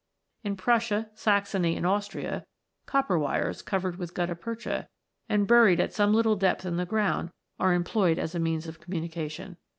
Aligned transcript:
In 0.43 0.55
Prussia, 0.57 1.11
Saxony, 1.13 1.75
and 1.77 1.85
Austria, 1.85 2.43
copper 2.87 3.19
wires, 3.19 3.61
covered 3.61 3.97
with 3.97 4.15
gutta 4.15 4.33
percha, 4.33 4.87
and 5.29 5.45
buried 5.47 5.79
at 5.79 5.93
some 5.93 6.11
little 6.11 6.35
depth 6.35 6.65
in 6.65 6.77
the 6.77 6.87
ground, 6.87 7.29
are 7.59 7.71
employed 7.75 8.17
as 8.17 8.33
a 8.33 8.39
means 8.39 8.65
of 8.65 8.79
communication. 8.79 9.57